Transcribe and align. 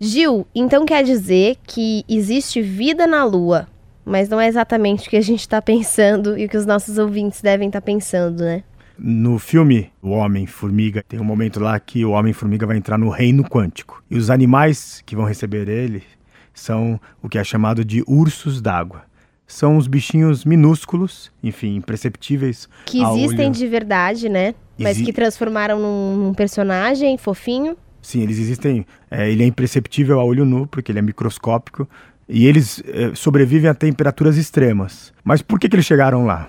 Gil, 0.00 0.46
então 0.54 0.86
quer 0.86 1.04
dizer 1.04 1.58
que 1.62 2.04
existe 2.08 2.62
vida 2.62 3.06
na 3.06 3.22
Lua, 3.22 3.68
mas 4.04 4.30
não 4.30 4.40
é 4.40 4.48
exatamente 4.48 5.06
o 5.06 5.10
que 5.10 5.16
a 5.16 5.20
gente 5.20 5.40
está 5.40 5.60
pensando 5.60 6.38
e 6.38 6.46
o 6.46 6.48
que 6.48 6.56
os 6.56 6.64
nossos 6.64 6.96
ouvintes 6.96 7.42
devem 7.42 7.68
estar 7.68 7.82
tá 7.82 7.84
pensando, 7.84 8.42
né? 8.42 8.64
No 8.98 9.38
filme 9.38 9.90
O 10.02 10.10
Homem-Formiga, 10.10 11.02
tem 11.06 11.20
um 11.20 11.24
momento 11.24 11.60
lá 11.60 11.78
que 11.78 12.04
o 12.04 12.10
Homem-Formiga 12.10 12.66
vai 12.66 12.76
entrar 12.76 12.98
no 12.98 13.08
reino 13.08 13.42
quântico. 13.44 14.02
E 14.10 14.16
os 14.16 14.30
animais 14.30 15.02
que 15.06 15.16
vão 15.16 15.24
receber 15.24 15.68
ele 15.68 16.02
são 16.52 17.00
o 17.22 17.28
que 17.28 17.38
é 17.38 17.44
chamado 17.44 17.84
de 17.84 18.02
ursos 18.06 18.60
d'água. 18.60 19.02
São 19.46 19.76
os 19.76 19.86
bichinhos 19.86 20.44
minúsculos, 20.44 21.32
enfim, 21.42 21.76
imperceptíveis. 21.76 22.68
Que 22.86 23.02
existem 23.02 23.46
olho. 23.46 23.54
de 23.54 23.66
verdade, 23.66 24.28
né? 24.28 24.54
Mas 24.78 24.96
Exi 24.96 25.04
que 25.04 25.12
transformaram 25.12 25.78
num, 25.78 26.16
num, 26.16 26.34
personagem 26.34 27.18
fofinho. 27.18 27.76
Sim, 28.02 28.22
eles 28.22 28.38
existem. 28.38 28.86
É, 29.10 29.30
ele 29.30 29.42
é 29.42 29.46
imperceptível 29.46 30.18
a 30.20 30.24
olho 30.24 30.44
nu, 30.44 30.66
porque 30.66 30.90
ele 30.90 30.98
é 30.98 31.02
microscópico. 31.02 31.88
E 32.28 32.46
eles 32.46 32.82
é, 32.86 33.14
sobrevivem 33.14 33.68
a 33.68 33.74
temperaturas 33.74 34.36
extremas. 34.36 35.12
Mas 35.24 35.42
por 35.42 35.58
que, 35.58 35.68
que 35.68 35.74
eles 35.74 35.86
chegaram 35.86 36.24
lá? 36.24 36.48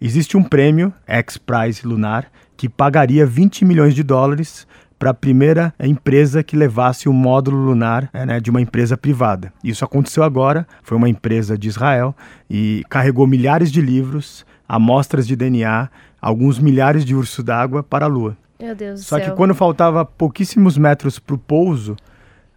Existe 0.00 0.36
um 0.36 0.42
prêmio, 0.42 0.92
X-Prize 1.06 1.86
Lunar, 1.86 2.30
que 2.56 2.68
pagaria 2.68 3.26
20 3.26 3.64
milhões 3.64 3.94
de 3.94 4.02
dólares 4.02 4.66
para 4.98 5.10
a 5.10 5.14
primeira 5.14 5.72
empresa 5.78 6.42
que 6.42 6.56
levasse 6.56 7.08
o 7.08 7.12
módulo 7.12 7.56
lunar 7.56 8.10
é, 8.12 8.26
né, 8.26 8.40
de 8.40 8.50
uma 8.50 8.60
empresa 8.60 8.96
privada. 8.96 9.52
Isso 9.62 9.84
aconteceu 9.84 10.24
agora, 10.24 10.66
foi 10.82 10.96
uma 10.96 11.08
empresa 11.08 11.56
de 11.56 11.68
Israel 11.68 12.14
e 12.50 12.84
carregou 12.88 13.26
milhares 13.26 13.70
de 13.70 13.80
livros, 13.80 14.44
amostras 14.68 15.26
de 15.26 15.36
DNA, 15.36 15.88
alguns 16.20 16.58
milhares 16.58 17.04
de 17.04 17.14
ursos 17.14 17.44
d'água 17.44 17.82
para 17.82 18.06
a 18.06 18.08
Lua. 18.08 18.36
Meu 18.60 18.74
Deus 18.74 19.04
Só 19.04 19.16
do 19.16 19.22
céu. 19.22 19.30
que 19.30 19.36
quando 19.36 19.54
faltava 19.54 20.04
pouquíssimos 20.04 20.76
metros 20.76 21.18
para 21.18 21.34
o 21.34 21.38
pouso, 21.38 21.96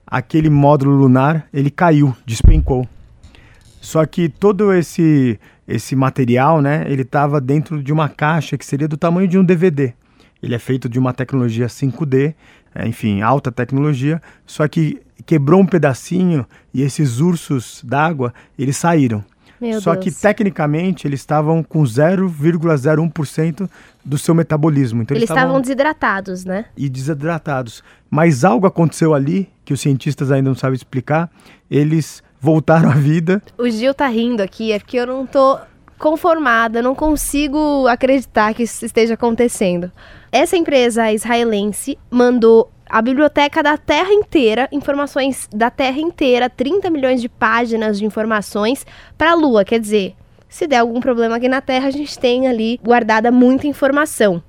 aquele 0.05 0.50
módulo 0.50 0.96
lunar 0.96 1.48
ele 1.54 1.70
caiu, 1.70 2.16
despencou. 2.26 2.88
Só 3.80 4.05
que 4.05 4.27
todo 4.29 4.74
esse 4.74 5.40
esse 5.68 5.96
material, 5.96 6.62
né, 6.62 6.84
ele 6.88 7.04
estava 7.04 7.40
dentro 7.40 7.82
de 7.82 7.94
uma 7.94 8.10
caixa 8.10 8.57
que 8.57 8.66
seria 8.66 8.88
do 8.88 8.98
tamanho 8.98 9.27
de 9.27 9.38
um 9.38 9.44
DVD. 9.44 9.94
Ele 10.44 10.55
é 10.55 10.60
feito 10.60 10.90
de 10.90 10.99
uma 10.99 11.13
tecnologia 11.13 11.68
5D, 11.68 12.34
é, 12.76 12.88
enfim, 12.88 13.22
alta 13.22 13.52
tecnologia, 13.52 14.22
só 14.46 14.68
que 14.68 15.02
quebrou 15.26 15.62
um 15.62 15.66
pedacinho 15.66 16.46
e 16.74 16.82
esses 16.82 17.20
ursos 17.20 17.82
d'água, 17.85 18.34
eles 18.57 18.76
saíram. 18.76 19.24
Meu 19.62 19.79
só 19.79 19.93
Deus. 19.93 20.04
que 20.04 20.12
tecnicamente 20.12 21.05
eles 21.07 21.20
estavam 21.20 21.62
com 21.62 21.84
0,01% 21.84 23.70
do 24.04 24.17
seu 24.17 24.34
metabolismo. 24.34 25.04
Então, 25.04 25.15
eles, 25.15 25.29
eles 25.29 25.37
estavam 25.37 25.62
desidratados, 25.62 26.43
né? 26.43 26.65
E 26.76 26.90
desidratados. 26.90 27.84
Mas 28.09 28.43
algo 28.43 28.65
aconteceu 28.65 29.13
ali 29.13 29.48
que 29.63 29.71
os 29.71 29.79
cientistas 29.79 30.32
ainda 30.32 30.49
não 30.49 30.55
sabem 30.55 30.76
explicar. 30.76 31.29
Eles 31.70 32.23
voltaram 32.39 32.89
à 32.89 32.95
vida. 32.95 33.41
O 33.55 33.70
Gil 33.70 33.93
tá 33.93 34.07
rindo 34.07 34.41
aqui, 34.41 34.71
é 34.71 34.79
porque 34.79 34.98
eu 34.98 35.05
não 35.05 35.27
tô 35.27 35.59
conformada, 35.99 36.82
não 36.82 36.95
consigo 36.95 37.85
acreditar 37.87 38.55
que 38.55 38.63
isso 38.63 38.84
esteja 38.84 39.13
acontecendo. 39.13 39.91
Essa 40.32 40.57
empresa 40.57 41.12
israelense 41.12 41.99
mandou 42.09 42.71
a 42.92 43.02
biblioteca 43.02 43.64
da 43.64 43.78
Terra 43.78 44.12
inteira, 44.14 44.68
informações 44.70 45.48
da 45.50 45.70
Terra 45.70 46.02
inteira, 46.02 46.50
30 46.50 46.90
milhões 46.90 47.22
de 47.22 47.30
páginas 47.30 47.98
de 47.98 48.06
informações 48.06 48.86
para 49.18 49.32
a 49.32 49.34
Lua. 49.34 49.64
Quer 49.64 49.80
dizer, 49.80 50.14
se 50.50 50.68
der 50.68 50.80
algum 50.80 51.00
problema 51.00 51.38
aqui 51.38 51.48
na 51.48 51.62
Terra, 51.62 51.88
a 51.88 51.92
gente 51.92 52.20
tem 52.20 52.50
ali 52.50 52.78
guardada 52.84 53.32
muita 53.32 53.66
informação. 53.66 54.44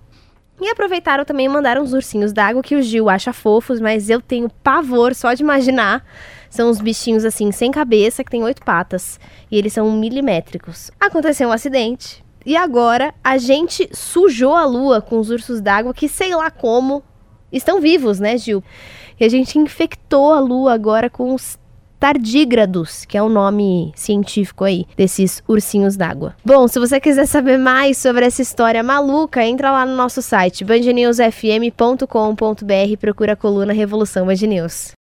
E 0.61 0.69
aproveitaram 0.69 1.25
também 1.25 1.47
e 1.47 1.49
mandaram 1.49 1.83
os 1.83 1.93
ursinhos 1.93 2.33
d'água 2.33 2.63
que 2.63 2.75
o 2.75 2.83
Gil 2.83 3.09
acha 3.09 3.33
fofos, 3.33 3.81
mas 3.81 4.11
eu 4.11 4.21
tenho 4.21 4.51
pavor 4.51 5.15
só 5.15 5.33
de 5.35 5.43
imaginar. 5.43 6.05
São 6.51 6.69
uns 6.69 6.81
bichinhos 6.81 7.25
assim, 7.25 7.53
sem 7.53 7.71
cabeça, 7.71 8.25
que 8.25 8.31
tem 8.31 8.43
oito 8.43 8.65
patas. 8.65 9.21
E 9.53 9.57
eles 9.57 9.73
são 9.73 9.91
milimétricos. 9.93 10.91
Aconteceu 11.01 11.49
um 11.49 11.53
acidente. 11.53 12.25
E 12.45 12.57
agora 12.57 13.15
a 13.23 13.39
gente 13.39 13.89
sujou 13.93 14.57
a 14.57 14.65
lua 14.65 15.01
com 15.01 15.21
os 15.21 15.31
ursos 15.31 15.61
d'água 15.61 15.95
que 15.95 16.09
sei 16.09 16.35
lá 16.35 16.51
como 16.51 17.05
estão 17.53 17.81
vivos, 17.81 18.19
né, 18.19 18.37
Gil? 18.37 18.63
E 19.19 19.25
a 19.25 19.29
gente 19.29 19.59
infectou 19.59 20.33
a 20.33 20.41
lua 20.41 20.73
agora 20.73 21.09
com 21.09 21.35
os 21.35 21.59
tardígrados, 22.03 23.05
que 23.05 23.17
é 23.17 23.23
o 23.23 23.29
nome 23.29 23.93
científico 23.95 24.65
aí 24.65 24.87
desses 24.97 25.41
ursinhos 25.47 25.97
d'água. 25.97 26.35
Bom, 26.45 26.67
se 26.67 26.81
você 26.81 26.99
quiser 26.99 27.27
saber 27.27 27.59
mais 27.59 27.97
sobre 27.97 28.27
essa 28.27 28.43
história 28.43 28.83
maluca, 28.83 29.45
entra 29.45 29.71
lá 29.71 29.87
no 29.87 29.95
nosso 29.95 30.21
site 30.21 30.65
bandnewsfm.com.br 30.65 32.89
e 32.89 32.97
procura 32.97 33.35
a 33.35 33.37
coluna 33.37 33.73
Revolução 33.73 34.27
Band 34.27 34.49
News. 34.49 34.91